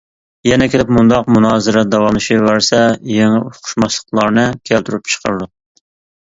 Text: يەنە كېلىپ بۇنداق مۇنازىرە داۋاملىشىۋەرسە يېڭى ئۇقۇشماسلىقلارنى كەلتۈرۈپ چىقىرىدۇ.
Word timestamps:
يەنە 0.49 0.67
كېلىپ 0.75 0.87
بۇنداق 0.97 1.27
مۇنازىرە 1.35 1.83
داۋاملىشىۋەرسە 1.95 2.79
يېڭى 3.17 3.43
ئۇقۇشماسلىقلارنى 3.43 4.47
كەلتۈرۈپ 4.71 5.13
چىقىرىدۇ. 5.15 5.51